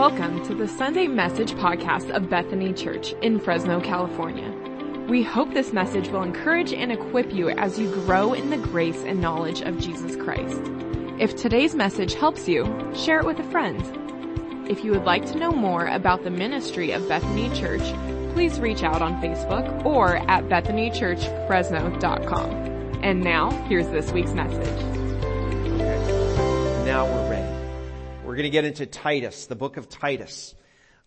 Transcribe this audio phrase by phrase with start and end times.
[0.00, 4.50] Welcome to the Sunday Message podcast of Bethany Church in Fresno, California.
[5.10, 9.02] We hope this message will encourage and equip you as you grow in the grace
[9.02, 10.58] and knowledge of Jesus Christ.
[11.18, 12.64] If today's message helps you,
[12.94, 13.78] share it with a friend.
[14.70, 17.82] If you would like to know more about the ministry of Bethany Church,
[18.32, 22.50] please reach out on Facebook or at bethanychurchfresno.com.
[23.02, 24.80] And now, here's this week's message.
[26.86, 27.49] Now we're ready.
[28.40, 30.54] Going to get into Titus, the book of Titus.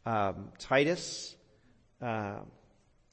[0.05, 1.35] Um, Titus
[1.99, 2.41] uh,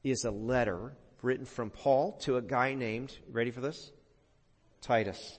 [0.05, 3.91] is a letter written from Paul to a guy named, ready for this?
[4.83, 5.39] Titus.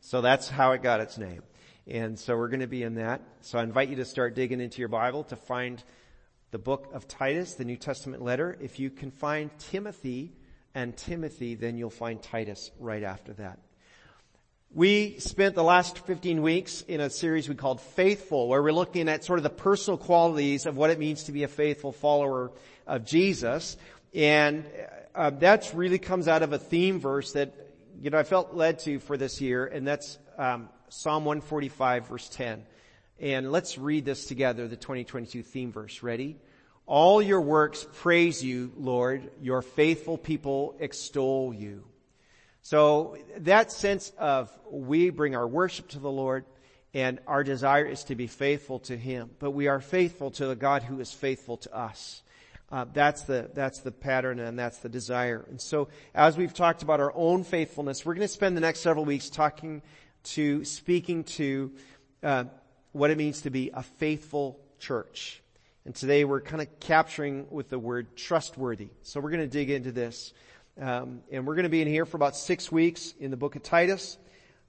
[0.00, 1.44] So that's how it got its name.
[1.86, 3.22] And so we're going to be in that.
[3.42, 5.80] So I invite you to start digging into your Bible to find
[6.50, 8.58] the book of Titus, the New Testament letter.
[8.60, 10.32] If you can find Timothy
[10.74, 13.60] and Timothy, then you'll find Titus right after that.
[14.74, 19.08] We spent the last 15 weeks in a series we called Faithful, where we're looking
[19.08, 22.52] at sort of the personal qualities of what it means to be a faithful follower
[22.86, 23.78] of Jesus.
[24.12, 24.66] And
[25.14, 27.54] uh, that really comes out of a theme verse that,
[27.98, 32.28] you know, I felt led to for this year, and that's um, Psalm 145 verse
[32.28, 32.62] 10.
[33.20, 36.02] And let's read this together, the 2022 theme verse.
[36.02, 36.36] Ready?
[36.84, 39.30] All your works praise you, Lord.
[39.40, 41.84] Your faithful people extol you.
[42.68, 46.44] So that sense of we bring our worship to the Lord
[46.92, 50.54] and our desire is to be faithful to Him, but we are faithful to the
[50.54, 52.22] God who is faithful to us.
[52.70, 55.46] Uh, that's the that's the pattern and that's the desire.
[55.48, 58.80] And so, as we've talked about our own faithfulness, we're going to spend the next
[58.80, 59.80] several weeks talking
[60.24, 61.72] to speaking to
[62.22, 62.44] uh,
[62.92, 65.42] what it means to be a faithful church.
[65.86, 68.88] And today we're kind of capturing with the word trustworthy.
[69.04, 70.34] So we're going to dig into this.
[70.80, 73.56] Um, and we're going to be in here for about six weeks in the book
[73.56, 74.16] of Titus,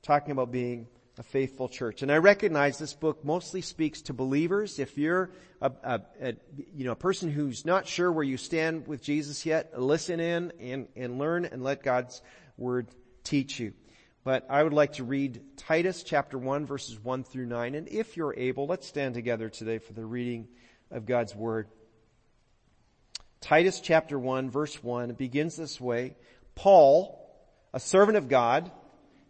[0.02, 0.88] talking about being
[1.20, 2.02] a faithful church.
[2.02, 4.80] And I recognize this book mostly speaks to believers.
[4.80, 5.30] If you're
[5.62, 6.34] a, a, a,
[6.74, 10.52] you know a person who's not sure where you stand with Jesus yet, listen in
[10.60, 12.24] and, and learn and let God's
[12.58, 12.88] word
[13.24, 13.74] teach you.
[14.24, 17.76] But I would like to read Titus chapter 1 verses 1 through 9.
[17.76, 20.48] And if you're able, let's stand together today for the reading
[20.90, 21.68] of God's word.
[23.42, 26.16] Titus chapter 1 verse 1 begins this way.
[26.56, 27.18] Paul,
[27.74, 28.70] a servant of God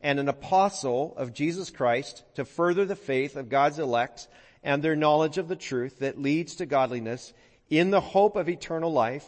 [0.01, 4.27] and an apostle of Jesus Christ to further the faith of God's elect
[4.63, 7.33] and their knowledge of the truth that leads to godliness
[7.69, 9.25] in the hope of eternal life,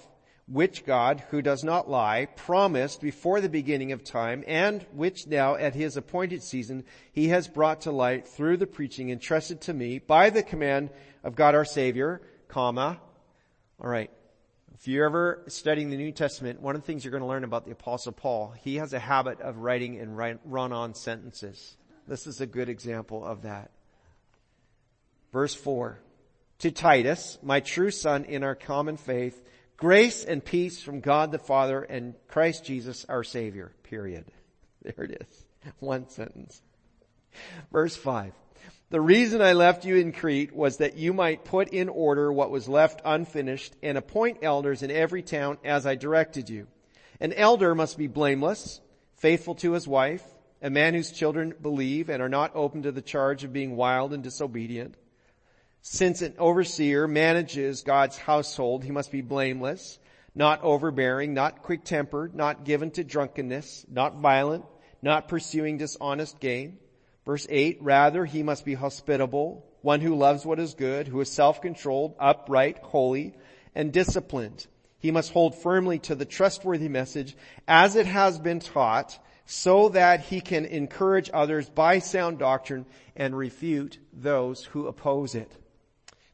[0.48, 5.56] which God, who does not lie, promised before the beginning of time and which now
[5.56, 10.00] at his appointed season he has brought to light through the preaching entrusted to me
[10.00, 10.90] by the command
[11.24, 13.00] of God our Savior, comma.
[13.80, 14.10] All right.
[14.76, 17.44] If you're ever studying the New Testament, one of the things you're going to learn
[17.44, 21.76] about the apostle Paul, he has a habit of writing in run-on sentences.
[22.08, 23.72] This is a good example of that.
[25.32, 26.00] Verse 4.
[26.60, 29.42] To Titus, my true son in our common faith,
[29.78, 33.74] grace and peace from God the Father and Christ Jesus our Savior.
[33.84, 34.26] Period.
[34.84, 35.46] There it is.
[35.78, 36.60] One sentence.
[37.72, 38.34] Verse 5.
[38.92, 42.52] The reason I left you in Crete was that you might put in order what
[42.52, 46.68] was left unfinished and appoint elders in every town as I directed you.
[47.22, 48.82] An elder must be blameless,
[49.16, 50.26] faithful to his wife,
[50.62, 54.12] a man whose children believe and are not open to the charge of being wild
[54.12, 54.96] and disobedient.
[55.82, 60.00] Since an overseer manages God's household, he must be blameless,
[60.36, 64.66] not overbearing, not quick-tempered, not given to drunkenness, not violent,
[65.02, 66.78] not pursuing dishonest gain
[67.26, 71.32] Verse 8, rather he must be hospitable, one who loves what is good, who is
[71.32, 73.34] self-controlled, upright, holy,
[73.76, 74.66] and disciplined.
[75.00, 77.36] He must hold firmly to the trustworthy message
[77.68, 83.36] as it has been taught so that he can encourage others by sound doctrine and
[83.36, 85.52] refute those who oppose it.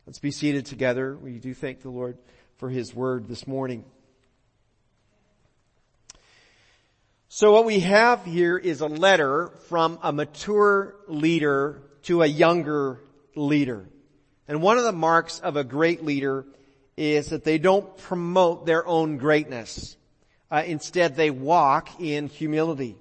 [0.05, 1.17] Let's be seated together.
[1.17, 2.17] We do thank the Lord
[2.57, 3.85] for his word this morning.
[7.29, 13.01] So what we have here is a letter from a mature leader to a younger
[13.35, 13.89] leader.
[14.47, 16.45] And one of the marks of a great leader
[16.95, 19.97] is that they don't promote their own greatness.
[20.49, 22.95] Uh, instead, they walk in humility.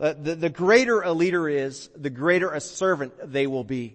[0.00, 3.94] Uh, the, the, greater a leader is, the greater a servant they will be.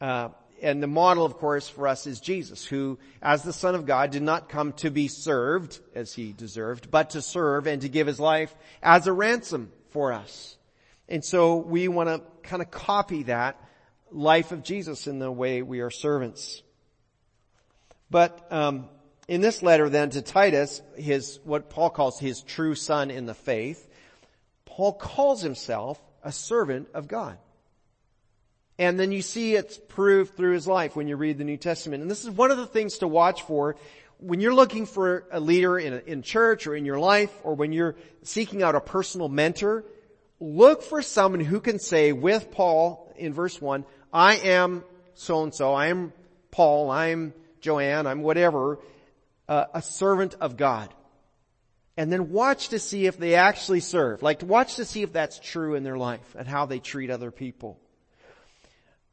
[0.00, 0.30] Uh,
[0.62, 4.10] and the model, of course, for us is Jesus, who, as the Son of God,
[4.10, 8.06] did not come to be served as he deserved, but to serve and to give
[8.06, 10.56] his life as a ransom for us.
[11.08, 13.62] And so we want to kind of copy that
[14.10, 16.62] life of Jesus in the way we are servants.
[18.10, 18.88] But um,
[19.28, 23.34] in this letter then to Titus, his what Paul calls his true son in the
[23.34, 23.88] faith,
[24.64, 27.38] Paul calls himself a servant of God.
[28.80, 32.00] And then you see it's proved through his life when you read the New Testament.
[32.00, 33.76] And this is one of the things to watch for
[34.16, 37.54] when you're looking for a leader in, a, in church or in your life or
[37.54, 39.84] when you're seeking out a personal mentor.
[40.40, 43.84] Look for someone who can say with Paul in verse one,
[44.14, 46.14] I am so and so, I am
[46.50, 48.78] Paul, I'm Joanne, I'm whatever,
[49.46, 50.88] uh, a servant of God.
[51.98, 54.22] And then watch to see if they actually serve.
[54.22, 57.30] Like watch to see if that's true in their life and how they treat other
[57.30, 57.78] people.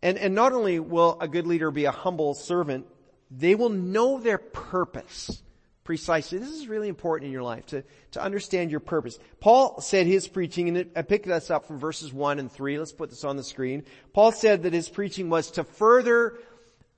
[0.08, 2.86] And, and not only will a good leader be a humble servant,
[3.30, 5.44] they will know their purpose
[5.84, 6.38] precisely.
[6.38, 9.20] This is really important in your life to, to understand your purpose.
[9.42, 12.80] Paul said his preaching, and I picked this up from verses one and three.
[12.80, 13.84] Let's put this on the screen.
[14.14, 16.40] Paul said that his preaching was to further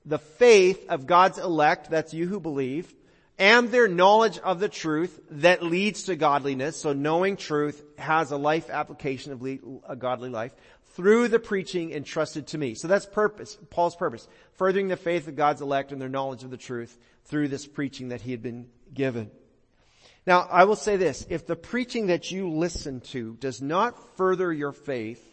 [0.04, 2.94] the faith of God's elect, that's you who believe,
[3.40, 6.80] and their knowledge of the truth that leads to godliness.
[6.80, 9.42] So knowing truth has a life application of
[9.88, 10.54] a godly life
[10.94, 12.74] through the preaching entrusted to me.
[12.74, 14.28] So that's purpose, Paul's purpose.
[14.54, 18.08] Furthering the faith of God's elect and their knowledge of the truth through this preaching
[18.08, 19.30] that he had been given.
[20.26, 24.52] Now, I will say this, if the preaching that you listen to does not further
[24.52, 25.24] your faith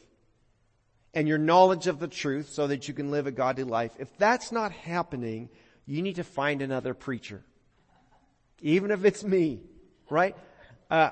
[1.13, 4.15] and your knowledge of the truth so that you can live a godly life, if
[4.18, 5.50] that's not happening,
[5.86, 7.44] you need to find another preacher
[8.62, 9.62] even if it's me,
[10.09, 10.36] right?
[10.89, 11.10] Uh,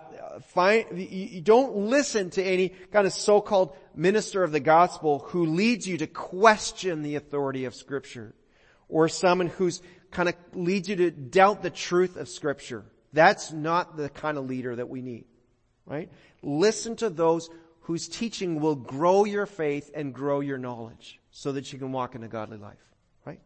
[0.47, 5.85] find, you don't listen to any kind of so-called minister of the gospel who leads
[5.87, 8.33] you to question the authority of scripture
[8.87, 9.81] or someone who's
[10.11, 12.85] kind of leads you to doubt the truth of scripture.
[13.11, 15.25] That's not the kind of leader that we need,
[15.85, 16.09] right?
[16.41, 17.49] Listen to those
[17.81, 22.15] whose teaching will grow your faith and grow your knowledge so that you can walk
[22.15, 22.77] in a godly life.
[23.25, 23.39] Right?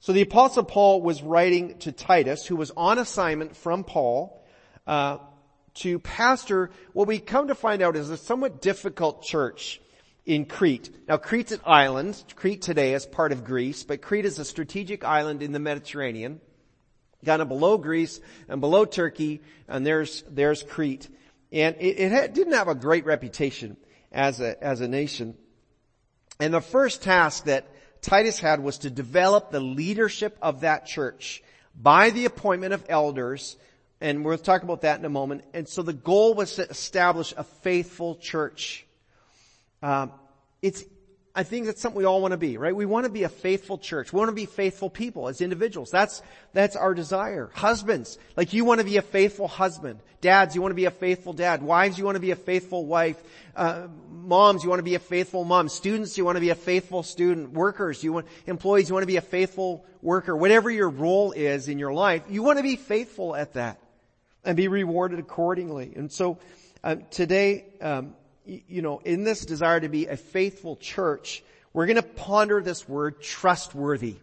[0.00, 4.44] So the apostle Paul was writing to Titus, who was on assignment from Paul,
[4.86, 5.18] uh,
[5.74, 9.80] to pastor what we come to find out is a somewhat difficult church
[10.26, 10.90] in Crete.
[11.08, 12.22] Now Crete's an island.
[12.36, 16.40] Crete today is part of Greece, but Crete is a strategic island in the Mediterranean,
[17.24, 21.08] kind of below Greece and below Turkey, and there's, there's Crete.
[21.50, 23.76] And it, it had, didn't have a great reputation
[24.12, 25.34] as a, as a nation.
[26.40, 27.66] And the first task that
[28.02, 31.42] Titus had was to develop the leadership of that church
[31.74, 33.56] by the appointment of elders,
[34.00, 35.44] and we'll talk about that in a moment.
[35.54, 38.86] And so the goal was to establish a faithful church.
[39.82, 40.12] Um,
[40.62, 40.84] it's
[41.38, 42.74] I think that's something we all want to be, right?
[42.74, 44.12] We want to be a faithful church.
[44.12, 45.88] We want to be faithful people as individuals.
[45.88, 46.20] That's,
[46.52, 47.52] that's our desire.
[47.54, 50.00] Husbands, like you want to be a faithful husband.
[50.20, 51.62] Dads, you want to be a faithful dad.
[51.62, 53.22] Wives, you want to be a faithful wife.
[53.54, 55.68] Uh, moms, you want to be a faithful mom.
[55.68, 57.52] Students, you want to be a faithful student.
[57.52, 60.36] Workers, you want, employees, you want to be a faithful worker.
[60.36, 63.78] Whatever your role is in your life, you want to be faithful at that
[64.48, 65.92] and be rewarded accordingly.
[65.94, 66.38] And so,
[66.82, 68.14] uh, today, um,
[68.46, 72.88] you know, in this desire to be a faithful church, we're going to ponder this
[72.88, 74.16] word trustworthy.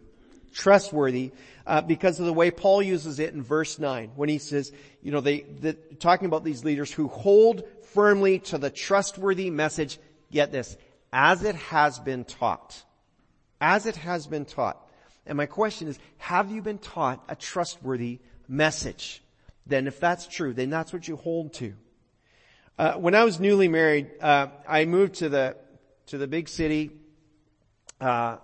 [0.52, 1.30] Trustworthy,
[1.64, 5.12] uh, because of the way Paul uses it in verse 9 when he says, you
[5.12, 7.62] know, they, the, talking about these leaders who hold
[7.94, 9.96] firmly to the trustworthy message,
[10.32, 10.76] get this,
[11.12, 12.82] as it has been taught.
[13.60, 14.90] As it has been taught.
[15.24, 18.18] And my question is, have you been taught a trustworthy
[18.48, 19.22] message?
[19.66, 21.74] Then if that's true, then that's what you hold to.
[22.78, 25.56] Uh, when I was newly married, uh, I moved to the
[26.06, 26.90] to the big city,
[28.00, 28.36] uh,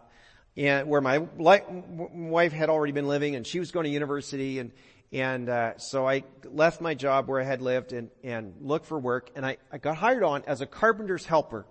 [0.57, 4.59] and where my li- wife had already been living, and she was going to university,
[4.59, 4.73] and
[5.13, 8.99] and uh, so I left my job where I had lived and and looked for
[8.99, 11.67] work, and I, I got hired on as a carpenter's helper.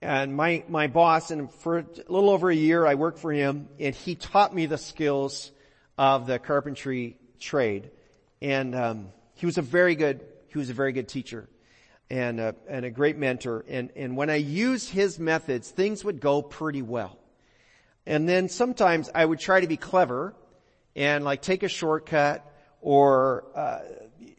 [0.00, 3.68] And my my boss, and for a little over a year, I worked for him,
[3.78, 5.50] and he taught me the skills
[5.98, 7.90] of the carpentry trade,
[8.42, 11.48] and um, he was a very good he was a very good teacher
[12.12, 13.64] and a, and a great mentor.
[13.66, 17.18] And, and when I used his methods, things would go pretty well.
[18.04, 20.34] And then sometimes I would try to be clever
[20.94, 22.44] and like take a shortcut
[22.82, 23.78] or, uh,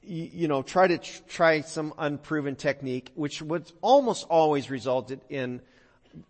[0.04, 5.60] you, know, try to tr- try some unproven technique, which would almost always resulted in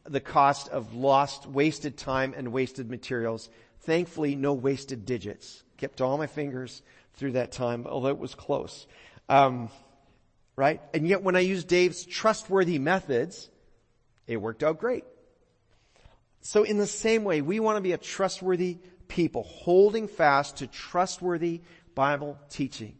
[0.05, 3.49] the cost of lost, wasted time and wasted materials.
[3.81, 5.63] Thankfully, no wasted digits.
[5.83, 6.81] Kept all my fingers
[7.15, 8.87] through that time, although it was close.
[9.27, 9.67] Um,
[10.55, 10.79] right?
[10.93, 13.49] And yet when I used Dave's trustworthy methods,
[14.25, 15.03] it worked out great.
[16.39, 18.77] So in the same way, we want to be a trustworthy
[19.09, 21.59] people, holding fast to trustworthy
[21.95, 22.95] Bible teaching.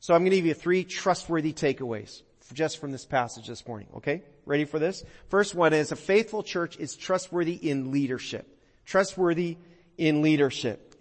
[0.00, 2.22] So I'm going to give you three trustworthy takeaways
[2.54, 3.88] just from this passage this morning.
[3.96, 4.22] Okay?
[4.46, 5.04] Ready for this?
[5.28, 8.58] First one is a faithful church is trustworthy in leadership.
[8.86, 9.58] Trustworthy
[9.98, 10.91] in leadership.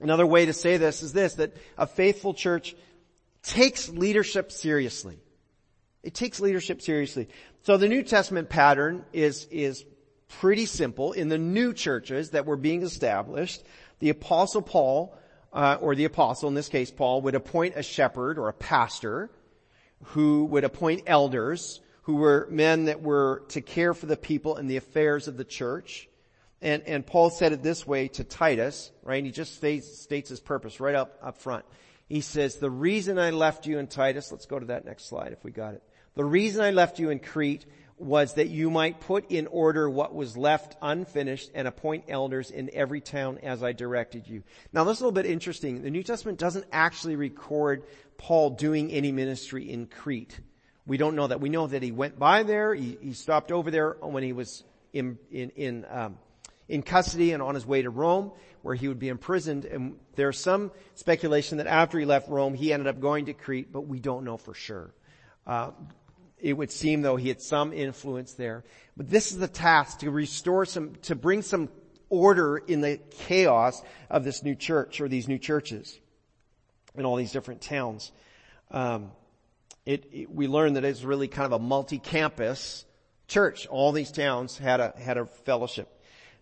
[0.00, 2.74] Another way to say this is this, that a faithful church
[3.42, 5.18] takes leadership seriously.
[6.02, 7.28] It takes leadership seriously.
[7.62, 9.84] So the New Testament pattern is, is
[10.28, 11.12] pretty simple.
[11.12, 13.62] In the new churches that were being established,
[14.00, 15.16] the apostle Paul,
[15.52, 19.30] uh, or the apostle, in this case Paul, would appoint a shepherd or a pastor
[20.02, 24.68] who would appoint elders who were men that were to care for the people and
[24.68, 26.08] the affairs of the church.
[26.64, 29.22] And, and Paul said it this way to Titus, right?
[29.22, 31.66] He just states, states his purpose right up, up front.
[32.08, 35.32] He says, the reason I left you in Titus, let's go to that next slide
[35.32, 35.82] if we got it.
[36.14, 37.66] The reason I left you in Crete
[37.98, 42.70] was that you might put in order what was left unfinished and appoint elders in
[42.72, 44.42] every town as I directed you.
[44.72, 45.82] Now this is a little bit interesting.
[45.82, 47.84] The New Testament doesn't actually record
[48.16, 50.40] Paul doing any ministry in Crete.
[50.86, 51.40] We don't know that.
[51.42, 52.74] We know that he went by there.
[52.74, 56.18] He, he stopped over there when he was in in in, um,
[56.68, 59.64] in custody and on his way to Rome, where he would be imprisoned.
[59.64, 63.72] And there's some speculation that after he left Rome, he ended up going to Crete,
[63.72, 64.94] but we don't know for sure.
[65.46, 65.72] Uh,
[66.38, 68.64] it would seem though he had some influence there.
[68.96, 71.68] But this is the task to restore some, to bring some
[72.08, 75.98] order in the chaos of this new church or these new churches
[76.94, 78.12] in all these different towns.
[78.70, 79.10] Um,
[79.84, 82.84] it, it, we learned that it's really kind of a multi-campus
[83.26, 83.66] church.
[83.66, 85.88] All these towns had a had a fellowship.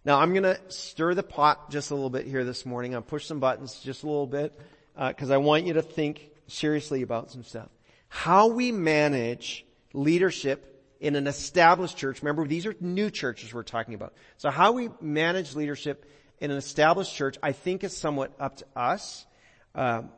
[0.05, 2.95] Now I'm to stir the pot just a little bit here this morning.
[2.95, 4.59] I'll push some buttons just a little bit
[4.97, 7.69] because uh, I want you to think seriously about some stuff.
[8.09, 10.69] How we manage leadership
[11.01, 12.23] in an established church.
[12.23, 14.15] Remember, these are new churches we're talking about.
[14.39, 16.05] So how we manage leadership
[16.41, 19.25] in an established church, I think is somewhat up to us.
[19.75, 20.11] Um,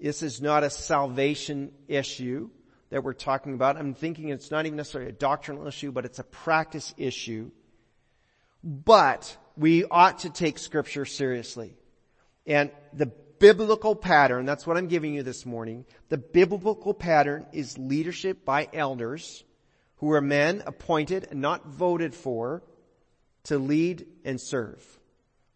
[0.00, 2.50] this is not a salvation issue
[2.90, 3.76] that we're talking about.
[3.76, 7.50] I'm thinking it's not even necessarily a doctrinal issue, but it's a practice issue.
[8.66, 11.76] But we ought to take scripture seriously.
[12.48, 15.84] And the biblical pattern, that's what I'm giving you this morning.
[16.08, 19.44] The biblical pattern is leadership by elders
[19.98, 22.64] who are men appointed and not voted for
[23.44, 24.84] to lead and serve.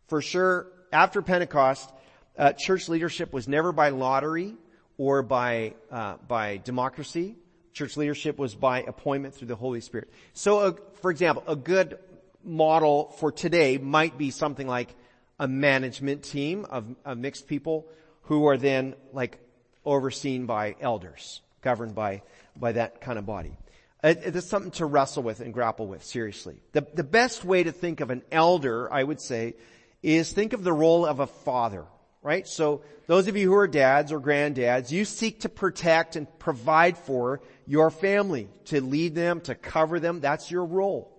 [0.07, 1.91] For sure, after Pentecost,
[2.39, 4.55] uh, church leadership was never by lottery
[4.99, 7.37] or by uh, by democracy.
[7.73, 10.11] Church leadership was by appointment through the Holy Spirit.
[10.33, 11.99] So, uh, for example, a good
[12.45, 14.95] model for today might be something like
[15.39, 17.87] a management team of, of mixed people
[18.23, 19.39] who are then like
[19.85, 22.23] overseen by elders, governed by
[22.57, 23.57] by that kind of body.
[24.03, 26.61] Uh, it, it is something to wrestle with and grapple with seriously.
[26.73, 29.55] The, the best way to think of an elder, I would say,
[30.03, 31.87] is think of the role of a father
[32.23, 32.47] right?
[32.47, 36.99] So those of you who are dads or granddads, you seek to protect and provide
[36.99, 40.21] for your family, to lead them, to cover them.
[40.21, 41.11] That's your role,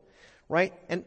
[0.48, 0.74] right?
[0.90, 1.04] And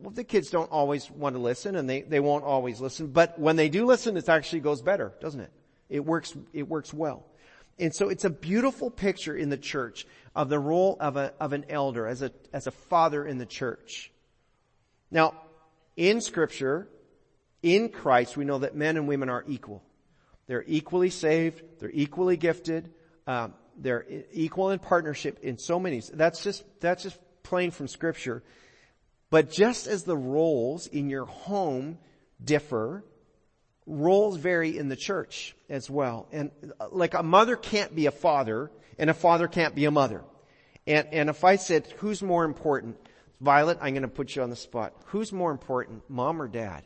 [0.00, 3.38] well, the kids don't always want to listen and they, they won't always listen, but
[3.38, 5.52] when they do listen, it actually goes better, doesn't it?
[5.88, 7.24] It works, it works well.
[7.78, 11.52] And so it's a beautiful picture in the church of the role of a, of
[11.52, 14.10] an elder as a, as a father in the church.
[15.10, 15.34] Now,
[15.96, 16.88] in scripture,
[17.62, 19.82] in Christ, we know that men and women are equal.
[20.46, 21.62] They're equally saved.
[21.78, 22.92] They're equally gifted.
[23.26, 26.00] Um, they're equal in partnership in so many.
[26.00, 28.42] That's just that's just plain from Scripture.
[29.30, 31.98] But just as the roles in your home
[32.42, 33.04] differ,
[33.86, 36.28] roles vary in the church as well.
[36.32, 39.90] And uh, like a mother can't be a father, and a father can't be a
[39.90, 40.22] mother.
[40.86, 42.96] And and if I said who's more important,
[43.40, 44.94] Violet, I'm going to put you on the spot.
[45.06, 46.84] Who's more important, mom or dad?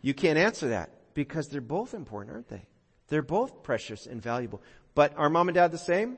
[0.00, 2.66] You can't answer that because they're both important, aren't they?
[3.08, 4.62] They're both precious and valuable.
[4.94, 6.16] But are mom and dad the same?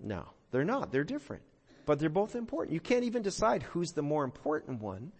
[0.00, 0.90] No, they're not.
[0.90, 1.42] They're different.
[1.86, 2.74] But they're both important.
[2.74, 5.12] You can't even decide who's the more important one,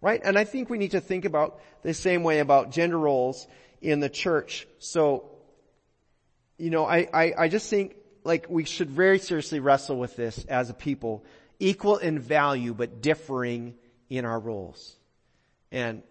[0.00, 0.20] right?
[0.24, 3.46] And I think we need to think about the same way about gender roles
[3.82, 4.66] in the church.
[4.78, 5.30] So,
[6.56, 10.44] you know, I, I, I just think like we should very seriously wrestle with this
[10.46, 11.24] as a people,
[11.60, 13.74] equal in value but differing
[14.08, 14.96] in our roles.
[15.70, 16.02] And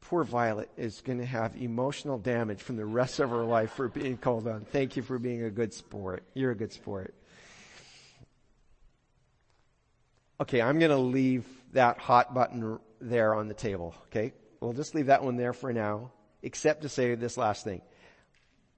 [0.00, 3.88] poor Violet is going to have emotional damage from the rest of her life for
[3.88, 4.60] being called on.
[4.60, 6.22] Thank you for being a good sport.
[6.34, 7.14] You're a good sport.
[10.40, 13.94] Okay, I'm going to leave that hot button there on the table.
[14.06, 17.82] Okay, we'll just leave that one there for now, except to say this last thing.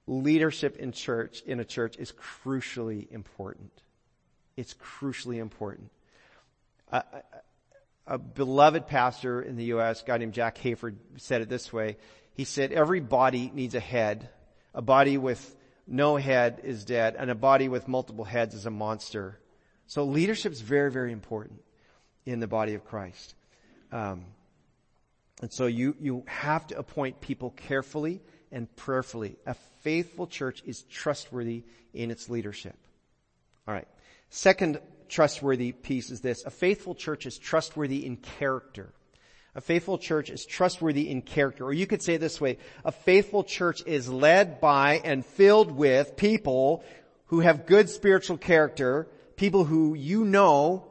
[0.07, 3.71] Leadership in church, in a church is crucially important.
[4.57, 5.90] It's crucially important.
[8.07, 11.99] A beloved pastor in the U.S., guy named Jack Hayford, said it this way.
[12.35, 14.29] He said, every body needs a head.
[14.75, 18.71] A body with no head is dead, and a body with multiple heads is a
[18.71, 19.39] monster.
[19.90, 21.64] So leadership is very, very important
[22.25, 23.35] in the body of Christ.
[23.90, 24.25] Um,
[25.42, 28.20] and so you, you have to appoint people carefully
[28.52, 29.35] and prayerfully.
[29.47, 32.76] A faithful church is trustworthy in its leadership.
[33.66, 33.88] All right.
[34.28, 34.78] Second
[35.09, 36.44] trustworthy piece is this.
[36.44, 38.92] A faithful church is trustworthy in character.
[39.56, 41.64] A faithful church is trustworthy in character.
[41.64, 42.59] Or you could say it this way.
[42.85, 46.85] A faithful church is led by and filled with people
[47.26, 49.09] who have good spiritual character,
[49.40, 50.85] people who you know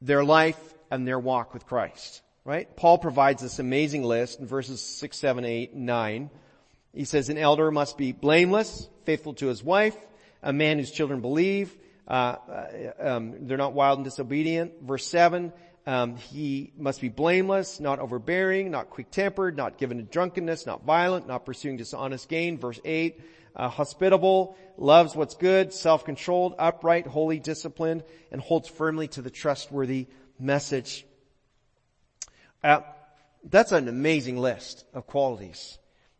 [0.00, 0.58] their life
[0.90, 2.22] and their walk with Christ.
[2.42, 2.74] Right?
[2.74, 6.30] Paul provides this amazing list in verses 6, 7, 8, 9.
[6.94, 9.94] He says an elder must be blameless, faithful to his wife,
[10.42, 11.76] a man whose children believe,
[12.08, 14.72] uh, uh, um, they're not wild and disobedient.
[14.82, 15.52] Verse 7,
[15.86, 21.28] um, he must be blameless, not overbearing, not quick-tempered, not given to drunkenness, not violent,
[21.28, 22.56] not pursuing dishonest gain.
[22.56, 23.20] Verse 8,
[23.56, 30.06] uh, hospitable, loves what's good, self-controlled, upright, holy, disciplined, and holds firmly to the trustworthy
[30.38, 31.04] message.
[32.62, 32.80] Uh,
[33.44, 35.78] that's an amazing list of qualities.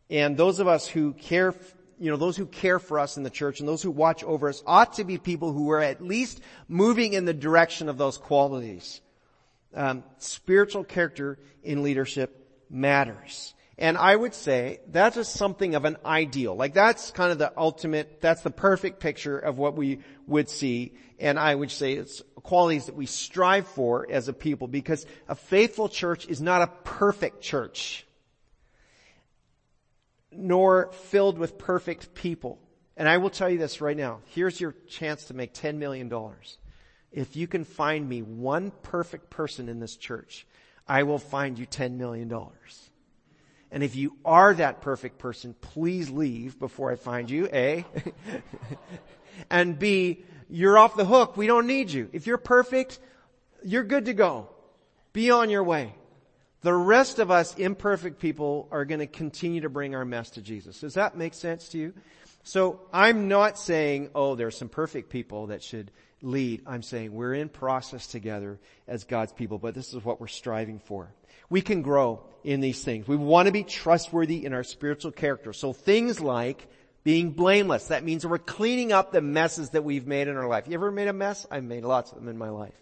[0.09, 1.55] And those of us who care,
[1.99, 4.49] you know, those who care for us in the church and those who watch over
[4.49, 8.17] us ought to be people who are at least moving in the direction of those
[8.17, 9.01] qualities.
[9.73, 13.53] Um, spiritual character in leadership matters.
[13.81, 16.55] And I would say that's just something of an ideal.
[16.55, 20.93] Like that's kind of the ultimate, that's the perfect picture of what we would see.
[21.19, 25.33] And I would say it's qualities that we strive for as a people because a
[25.33, 28.05] faithful church is not a perfect church
[30.31, 32.59] nor filled with perfect people.
[32.95, 34.19] And I will tell you this right now.
[34.27, 36.11] Here's your chance to make $10 million.
[37.11, 40.45] If you can find me one perfect person in this church,
[40.87, 42.31] I will find you $10 million.
[43.71, 47.85] And if you are that perfect person, please leave before I find you, A.
[49.49, 51.37] and B, you're off the hook.
[51.37, 52.09] We don't need you.
[52.11, 52.99] If you're perfect,
[53.63, 54.49] you're good to go.
[55.13, 55.95] Be on your way.
[56.61, 60.41] The rest of us imperfect people are going to continue to bring our mess to
[60.41, 60.79] Jesus.
[60.79, 61.93] Does that make sense to you?
[62.43, 66.63] So I'm not saying, oh, there's some perfect people that should lead.
[66.65, 70.79] I'm saying we're in process together as God's people, but this is what we're striving
[70.79, 71.13] for.
[71.49, 73.07] We can grow in these things.
[73.07, 75.53] We want to be trustworthy in our spiritual character.
[75.53, 76.67] So things like
[77.03, 77.87] being blameless.
[77.87, 80.65] That means we're cleaning up the messes that we've made in our life.
[80.67, 81.45] You ever made a mess?
[81.49, 82.75] I've made lots of them in my life.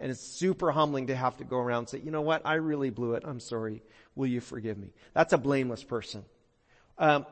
[0.00, 2.42] And it's super humbling to have to go around and say, you know what?
[2.44, 3.22] I really blew it.
[3.26, 3.82] I'm sorry.
[4.14, 4.92] Will you forgive me?
[5.14, 6.24] That's a blameless person.
[6.98, 7.26] Um,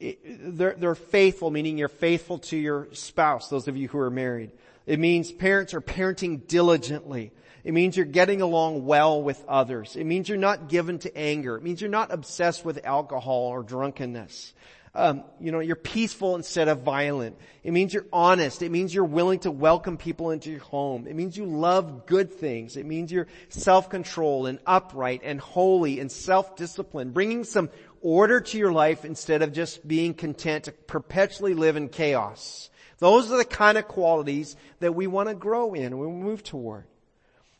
[0.00, 4.50] they're, they're faithful, meaning you're faithful to your spouse, those of you who are married.
[4.86, 7.32] It means parents are parenting diligently.
[7.62, 9.96] It means you're getting along well with others.
[9.96, 11.56] It means you're not given to anger.
[11.56, 14.52] It means you're not obsessed with alcohol or drunkenness
[14.96, 17.36] um, you know, you're peaceful instead of violent.
[17.64, 18.62] It means you're honest.
[18.62, 21.08] It means you're willing to welcome people into your home.
[21.08, 22.76] It means you love good things.
[22.76, 27.70] It means you're self-controlled and upright and holy and self-disciplined, bringing some
[28.04, 32.68] order to your life instead of just being content to perpetually live in chaos.
[32.98, 36.44] Those are the kind of qualities that we want to grow in and we move
[36.44, 36.84] toward.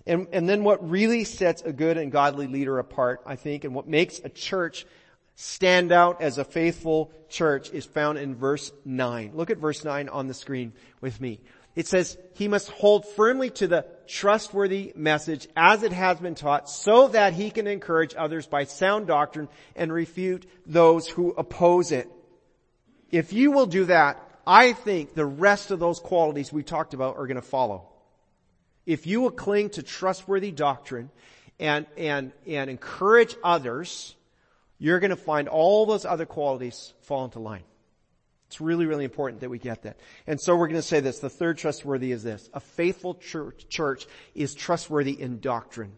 [0.07, 3.74] And, and then what really sets a good and godly leader apart, I think, and
[3.74, 4.87] what makes a church
[5.35, 9.33] stand out as a faithful church is found in verse 9.
[9.35, 11.40] Look at verse 9 on the screen with me.
[11.75, 16.69] It says, he must hold firmly to the trustworthy message as it has been taught
[16.69, 22.09] so that he can encourage others by sound doctrine and refute those who oppose it.
[23.11, 27.17] If you will do that, I think the rest of those qualities we talked about
[27.17, 27.89] are going to follow.
[28.87, 31.11] If you will cling to trustworthy doctrine
[31.59, 34.15] and, and, and encourage others,
[34.79, 37.63] you're going to find all those other qualities fall into line.
[38.55, 39.97] It's really, really important that we get that.
[40.29, 41.19] And so we're going to say this.
[41.19, 42.49] The third trustworthy is this.
[42.55, 45.90] A faithful church, church is trustworthy in doctrine.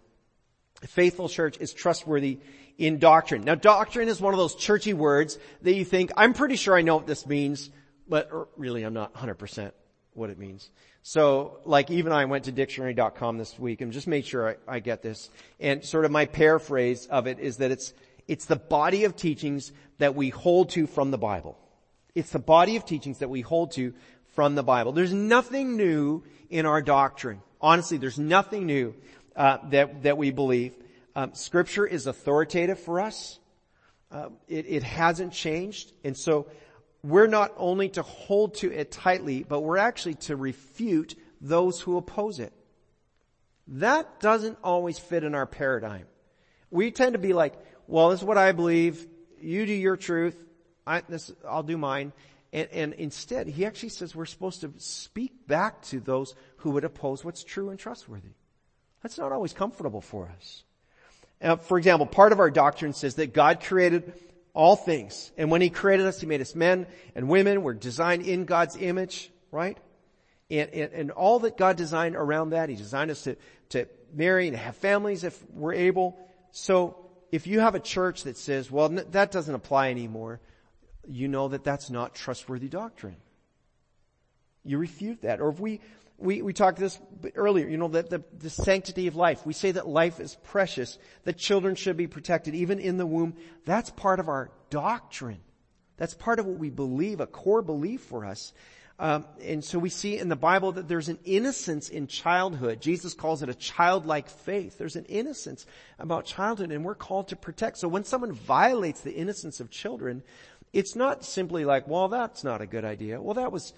[0.82, 2.38] A faithful church is trustworthy
[2.78, 3.42] in doctrine.
[3.42, 6.80] Now doctrine is one of those churchy words that you think, I'm pretty sure I
[6.80, 7.68] know what this means,
[8.08, 9.72] but really I'm not 100%
[10.14, 10.70] what it means.
[11.02, 14.78] So, like even I went to dictionary.com this week and just made sure I, I
[14.80, 15.28] get this.
[15.60, 17.92] And sort of my paraphrase of it is that it's
[18.26, 21.58] it's the body of teachings that we hold to from the Bible.
[22.16, 23.92] It's the body of teachings that we hold to
[24.34, 24.92] from the Bible.
[24.92, 27.42] There's nothing new in our doctrine.
[27.60, 28.94] Honestly, there's nothing new
[29.36, 30.72] uh, that that we believe.
[31.14, 33.38] Um, scripture is authoritative for us.
[34.10, 36.46] Uh, it, it hasn't changed, and so
[37.02, 41.98] we're not only to hold to it tightly, but we're actually to refute those who
[41.98, 42.54] oppose it.
[43.68, 46.06] That doesn't always fit in our paradigm.
[46.70, 47.54] We tend to be like,
[47.86, 49.06] well, this is what I believe.
[49.38, 50.42] You do your truth.
[50.86, 52.12] I, this, I'll do mine.
[52.52, 56.84] And, and instead, he actually says we're supposed to speak back to those who would
[56.84, 58.34] oppose what's true and trustworthy.
[59.02, 60.64] That's not always comfortable for us.
[61.40, 64.12] Now, for example, part of our doctrine says that God created
[64.54, 65.32] all things.
[65.36, 67.62] And when He created us, He made us men and women.
[67.62, 69.76] We're designed in God's image, right?
[70.50, 73.36] And, and, and all that God designed around that, He designed us to,
[73.70, 76.16] to marry and have families if we're able.
[76.52, 76.96] So
[77.30, 80.40] if you have a church that says, well, that doesn't apply anymore,
[81.08, 83.16] you know that that's not trustworthy doctrine.
[84.64, 85.40] You refute that.
[85.40, 85.80] Or if we,
[86.18, 86.98] we, we talked this
[87.34, 89.46] earlier, you know, that the, the sanctity of life.
[89.46, 93.34] We say that life is precious, that children should be protected even in the womb.
[93.64, 95.40] That's part of our doctrine.
[95.96, 98.52] That's part of what we believe, a core belief for us.
[98.98, 102.80] Um, and so we see in the Bible that there's an innocence in childhood.
[102.80, 104.78] Jesus calls it a childlike faith.
[104.78, 105.66] There's an innocence
[105.98, 107.76] about childhood and we're called to protect.
[107.76, 110.22] So when someone violates the innocence of children,
[110.72, 113.20] it's not simply like, well, that's not a good idea.
[113.20, 113.72] Well, that was,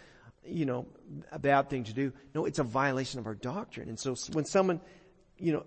[0.45, 0.87] you know,
[1.31, 2.13] a bad thing to do.
[2.35, 3.89] No, it's a violation of our doctrine.
[3.89, 4.81] And so when someone,
[5.39, 5.67] you know,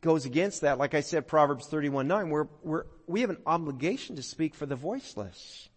[0.00, 4.16] goes against that, like I said, Proverbs 31, 9, we're, we're, we have an obligation
[4.16, 5.68] to speak for the voiceless.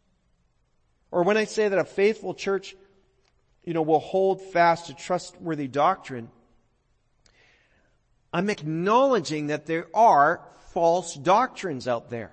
[1.11, 2.75] Or when I say that a faithful church
[3.65, 6.29] you know, will hold fast to trustworthy doctrine,
[8.31, 12.31] I'm acknowledging that there are false doctrines out there.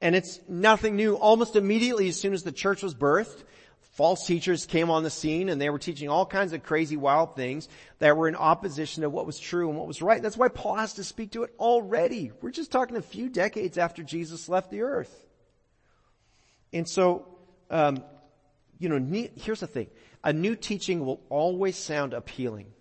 [0.00, 1.14] And it's nothing new.
[1.14, 3.44] Almost immediately as soon as the church was birthed,
[3.92, 7.36] false teachers came on the scene and they were teaching all kinds of crazy wild
[7.36, 10.22] things that were in opposition to what was true and what was right.
[10.22, 12.32] That's why Paul has to speak to it already.
[12.40, 15.26] We're just talking a few decades after Jesus left the earth.
[16.72, 17.26] And so,
[17.70, 18.02] um,
[18.78, 19.88] you know, here's the thing.
[20.24, 22.72] A new teaching will always sound appealing.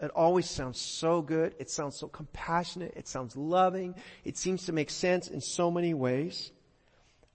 [0.00, 1.54] It always sounds so good.
[1.58, 2.94] It sounds so compassionate.
[2.96, 3.94] It sounds loving.
[4.24, 6.52] It seems to make sense in so many ways,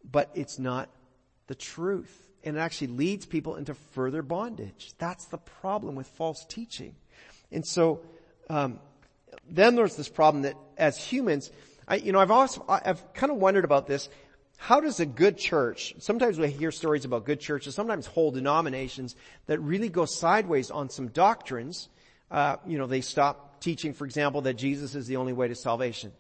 [0.10, 0.90] but it's not
[1.48, 2.28] the truth.
[2.44, 4.94] And it actually leads people into further bondage.
[4.98, 6.96] That's the problem with false teaching.
[7.52, 8.02] And so,
[8.50, 8.80] um,
[9.50, 11.52] then there's this problem that as humans,
[11.88, 14.10] I, you know, I've also, I've kind of wondered about this.
[14.58, 19.16] How does a good church, sometimes we hear stories about good churches, sometimes whole denominations
[19.48, 21.90] that really go sideways on some doctrines.
[22.32, 25.56] Uh, you know, they stop teaching, for example, that Jesus is the only way to
[25.56, 26.12] salvation.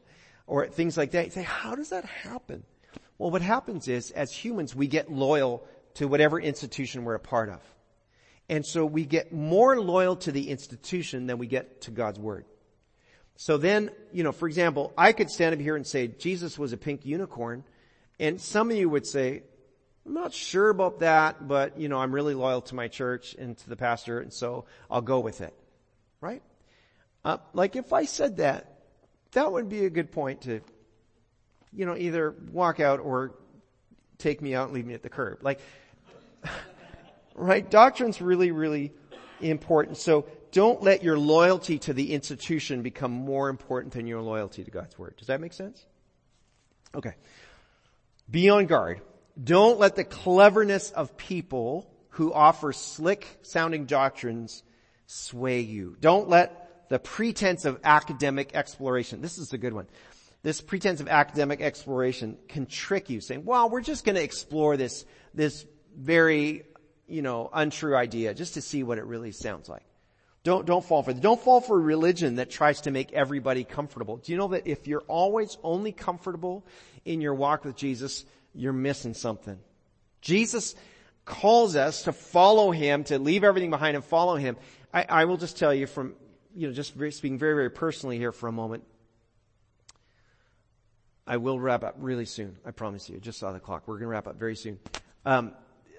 [0.47, 1.25] Or things like that.
[1.25, 2.63] You say, how does that happen?
[3.17, 5.65] Well, what happens is, as humans, we get loyal
[5.95, 7.61] to whatever institution we're a part of.
[8.47, 12.45] And so we get more loyal to the institution than we get to God's Word.
[13.37, 16.71] So then, you know, for example, I could stand up here and say Jesus was
[16.71, 17.63] a pink unicorn,
[18.19, 19.43] and some of you would say,
[20.05, 23.57] I'm not sure about that, but you know, I'm really loyal to my church and
[23.57, 25.53] to the pastor, and so I'll go with it.
[26.25, 26.41] Right?
[27.23, 28.79] Uh, like if I said that,
[29.33, 30.59] that would be a good point to,
[31.71, 33.35] you know, either walk out or
[34.17, 35.43] take me out and leave me at the curb.
[35.43, 35.59] Like,
[37.35, 37.69] right?
[37.69, 38.91] Doctrine's really, really
[39.39, 39.97] important.
[39.97, 44.71] So don't let your loyalty to the institution become more important than your loyalty to
[44.71, 45.15] God's Word.
[45.17, 45.85] Does that make sense?
[46.95, 47.13] Okay.
[48.31, 49.01] Be on guard.
[49.41, 54.63] Don't let the cleverness of people who offer slick sounding doctrines
[55.07, 55.95] sway you.
[55.99, 59.87] Don't let the pretense of academic exploration, this is a good one.
[60.43, 64.77] This pretense of academic exploration can trick you saying, well, we're just going to explore
[64.77, 65.65] this, this
[65.97, 66.63] very,
[67.07, 69.81] you know, untrue idea just to see what it really sounds like.
[70.43, 71.21] Don't, don't fall for it.
[71.21, 74.17] Don't fall for religion that tries to make everybody comfortable.
[74.17, 76.63] Do you know that if you're always only comfortable
[77.03, 79.57] in your walk with Jesus, you're missing something.
[80.21, 80.75] Jesus
[81.25, 84.57] calls us to follow Him, to leave everything behind and follow Him.
[84.95, 86.15] I, I will just tell you from,
[86.55, 88.85] you know, just speaking very, very personally here for a moment.
[91.27, 92.55] I will wrap up really soon.
[92.65, 93.17] I promise you.
[93.17, 93.87] I just saw the clock.
[93.87, 94.79] We're going to wrap up very soon.
[95.25, 95.51] Um,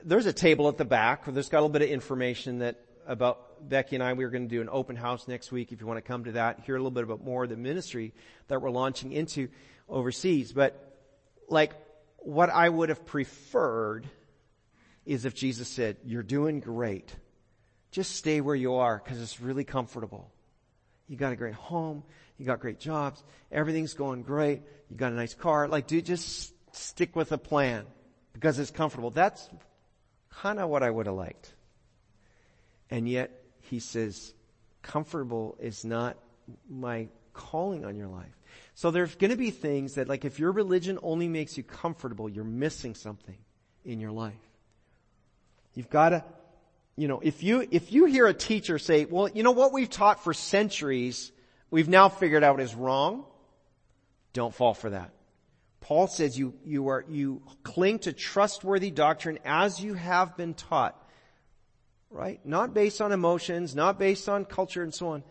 [0.02, 1.26] there's a table at the back.
[1.26, 4.14] There's got a little bit of information that about Becky and I.
[4.14, 6.24] We are going to do an open house next week if you want to come
[6.24, 8.14] to that, hear a little bit about more of the ministry
[8.48, 9.48] that we're launching into
[9.90, 10.54] overseas.
[10.54, 10.98] But
[11.50, 11.74] like
[12.18, 14.06] what I would have preferred
[15.04, 17.14] is if Jesus said, you're doing great.
[17.90, 20.30] Just stay where you are because it's really comfortable.
[21.08, 22.02] You got a great home.
[22.38, 23.22] You got great jobs.
[23.50, 24.62] Everything's going great.
[24.90, 25.68] You got a nice car.
[25.68, 27.86] Like, dude, just stick with the plan
[28.32, 29.10] because it's comfortable.
[29.10, 29.48] That's
[30.30, 31.54] kind of what I would have liked.
[32.90, 33.30] And yet
[33.62, 34.34] he says,
[34.82, 36.16] comfortable is not
[36.68, 38.36] my calling on your life.
[38.74, 42.28] So there's going to be things that like if your religion only makes you comfortable,
[42.28, 43.36] you're missing something
[43.84, 44.34] in your life.
[45.74, 46.24] You've got to,
[46.96, 49.90] you know, if you, if you hear a teacher say, well, you know what we've
[49.90, 51.30] taught for centuries,
[51.70, 53.24] we've now figured out is wrong,
[54.32, 55.10] don't fall for that.
[55.80, 61.00] Paul says you, you are, you cling to trustworthy doctrine as you have been taught
[62.10, 62.40] right?
[62.44, 65.22] Not based on emotions, not based on culture and so on.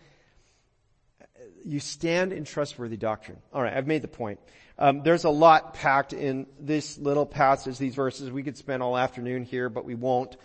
[1.63, 3.38] You stand in trustworthy doctrine.
[3.51, 4.39] All right, I've made the point.
[4.78, 8.32] Um, there's a lot packed in this little passage, these verses.
[8.32, 10.38] We could spend all afternoon here, but we won't.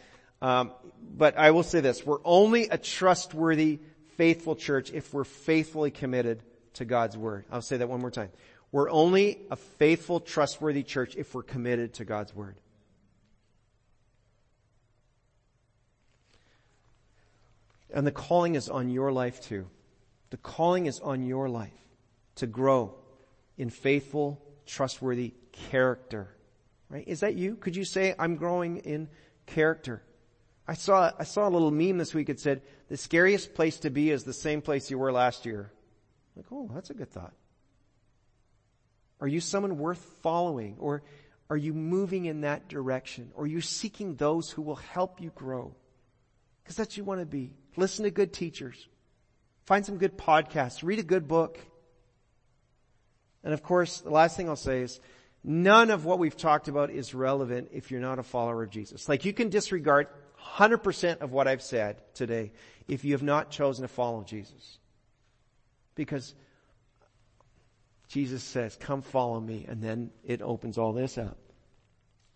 [0.42, 0.72] Um,
[1.16, 3.81] but I will say this, we're only a trustworthy,
[4.16, 6.42] faithful church if we're faithfully committed
[6.74, 7.44] to God's Word.
[7.50, 8.31] I'll say that one more time.
[8.72, 12.57] We're only a faithful, trustworthy church if we're committed to God's Word.
[17.92, 19.66] And the calling is on your life too.
[20.31, 21.74] The calling is on your life
[22.37, 22.94] to grow
[23.59, 26.29] in faithful, trustworthy character.
[26.88, 27.07] Right?
[27.07, 27.57] Is that you?
[27.57, 29.09] Could you say, I'm growing in
[29.46, 30.03] character?
[30.70, 32.28] I saw, I saw a little meme this week.
[32.28, 35.72] It said, the scariest place to be is the same place you were last year.
[36.37, 37.33] I'm Like, oh, that's a good thought.
[39.20, 40.76] Are you someone worth following?
[40.78, 41.02] Or
[41.50, 43.33] are you moving in that direction?
[43.35, 45.74] Or are you seeking those who will help you grow?
[46.62, 47.52] Because that's you want to be.
[47.76, 48.87] Listen to good teachers.
[49.64, 50.85] Find some good podcasts.
[50.85, 51.59] Read a good book.
[53.42, 55.00] And of course, the last thing I'll say is,
[55.42, 59.09] none of what we've talked about is relevant if you're not a follower of Jesus.
[59.09, 60.06] Like you can disregard
[60.44, 62.53] 100% of what I've said today
[62.88, 64.79] if you have not chosen to follow Jesus.
[65.94, 66.35] Because
[68.09, 71.38] Jesus says, come follow me, and then it opens all this up.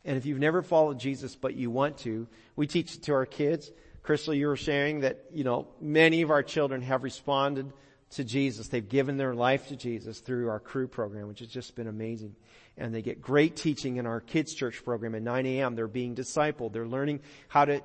[0.04, 3.26] And if you've never followed Jesus, but you want to, we teach it to our
[3.26, 3.72] kids.
[4.02, 7.72] Crystal, you were sharing that, you know, many of our children have responded
[8.10, 8.68] to Jesus.
[8.68, 12.36] They've given their life to Jesus through our crew program, which has just been amazing.
[12.76, 15.76] And they get great teaching in our kids church program at 9 a.m.
[15.76, 16.72] They're being discipled.
[16.72, 17.82] They're learning how to,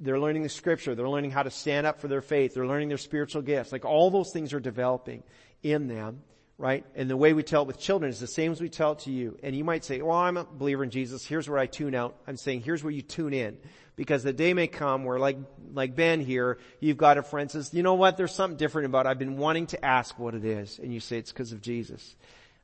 [0.00, 0.94] they're learning the scripture.
[0.94, 2.54] They're learning how to stand up for their faith.
[2.54, 3.72] They're learning their spiritual gifts.
[3.72, 5.22] Like all those things are developing
[5.62, 6.22] in them
[6.62, 6.84] right?
[6.94, 9.00] And the way we tell it with children is the same as we tell it
[9.00, 9.36] to you.
[9.42, 11.26] And you might say, well, I'm a believer in Jesus.
[11.26, 12.14] Here's where I tune out.
[12.28, 13.58] I'm saying, here's where you tune in.
[13.96, 15.38] Because the day may come where like,
[15.72, 18.16] like Ben here, you've got a friend says, you know what?
[18.16, 19.08] There's something different about it.
[19.08, 20.78] I've been wanting to ask what it is.
[20.78, 22.14] And you say, it's because of Jesus.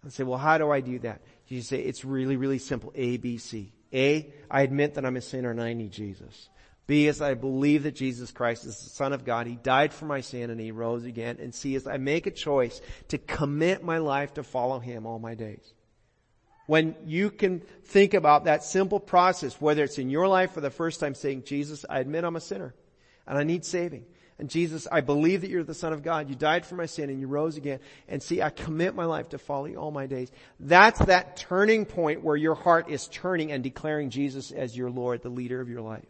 [0.07, 1.21] I say, well, how do I do that?
[1.49, 2.93] You say, it's really, really simple.
[2.95, 3.73] A, B, C.
[3.93, 6.49] A, I admit that I'm a sinner and I need Jesus.
[6.87, 9.47] B as I believe that Jesus Christ is the Son of God.
[9.47, 11.39] He died for my sin and He rose again.
[11.41, 15.19] And C as I make a choice to commit my life to follow Him all
[15.19, 15.75] my days.
[16.67, 20.71] When you can think about that simple process, whether it's in your life for the
[20.71, 22.75] first time saying, Jesus, I admit I'm a sinner
[23.27, 24.05] and I need saving.
[24.39, 26.29] And Jesus, I believe that you're the Son of God.
[26.29, 27.81] You died for my sin and you rose again.
[28.07, 30.31] And see, I commit my life to follow you all my days.
[30.61, 35.23] That's that turning point where your heart is turning and declaring Jesus as your Lord,
[35.23, 36.07] the leader of your life.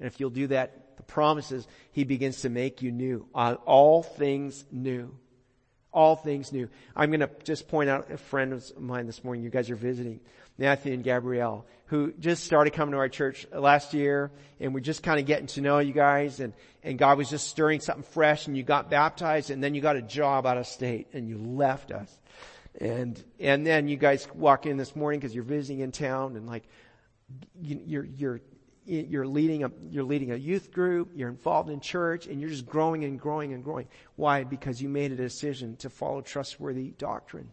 [0.00, 3.26] And if you'll do that, the promises, He begins to make you new.
[3.34, 5.14] Uh, all things new.
[5.92, 6.68] All things new.
[6.96, 9.44] I'm to just point out a friend of mine this morning.
[9.44, 10.20] You guys are visiting.
[10.60, 15.02] Matthew and Gabrielle, who just started coming to our church last year, and we're just
[15.02, 18.46] kind of getting to know you guys, and, and God was just stirring something fresh,
[18.46, 21.38] and you got baptized, and then you got a job out of state, and you
[21.38, 22.14] left us.
[22.78, 26.46] And, and then you guys walk in this morning because you're visiting in town, and
[26.46, 26.64] like,
[27.60, 28.40] you, you're, you're
[28.86, 32.66] you're leading a, you're leading a youth group, you're involved in church, and you're just
[32.66, 33.86] growing and growing and growing.
[34.16, 34.42] Why?
[34.42, 37.50] Because you made a decision to follow trustworthy doctrine.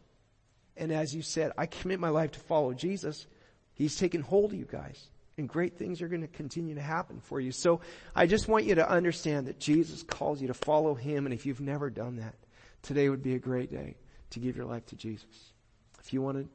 [0.78, 3.28] And as you said, I commit my life to follow Jesus.
[3.74, 5.10] He's taken hold of you guys.
[5.38, 7.52] And great things are going to continue to happen for you.
[7.52, 7.82] So
[8.16, 11.26] I just want you to understand that Jesus calls you to follow Him.
[11.26, 12.34] And if you've never done that,
[12.82, 13.98] today would be a great day
[14.32, 15.52] to give your life to Jesus.
[16.00, 16.50] If you want to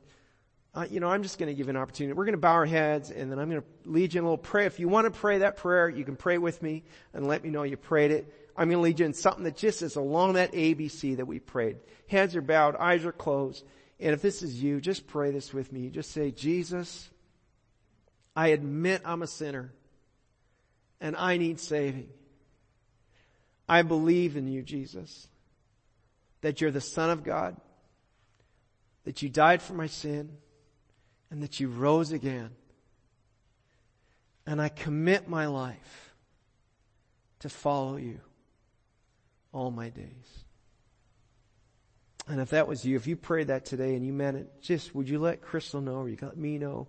[0.75, 2.15] uh, you know, I'm just going to give an opportunity.
[2.15, 4.29] We're going to bow our heads and then I'm going to lead you in a
[4.29, 4.67] little prayer.
[4.67, 7.51] If you want to pray that prayer, you can pray with me and let me
[7.51, 8.33] know you prayed it.
[8.57, 11.41] I'm going to lead you in something that just is along that ABC that we
[11.41, 11.77] prayed.
[12.07, 13.65] Heads are bowed, eyes are closed.
[14.03, 15.89] And if this is you, just pray this with me.
[15.89, 17.09] Just say, Jesus,
[18.35, 19.73] I admit I'm a sinner
[21.01, 22.09] and I need saving.
[23.69, 25.29] I believe in you, Jesus,
[26.41, 27.57] that you're the Son of God,
[29.05, 30.37] that you died for my sin,
[31.31, 32.51] and that you rose again.
[34.47, 36.13] And I commit my life
[37.39, 38.19] to follow you
[39.53, 40.45] all my days.
[42.29, 44.95] And if that was you, if you prayed that today and you meant it, just
[44.95, 46.87] would you let Crystal know or you let me know?